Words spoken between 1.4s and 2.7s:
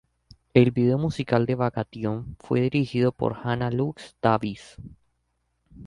de "Vacation" fue